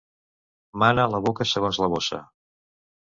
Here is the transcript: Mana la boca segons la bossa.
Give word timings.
Mana 0.83 1.05
la 1.15 1.19
boca 1.25 1.47
segons 1.51 1.79
la 1.83 1.91
bossa. 1.97 2.21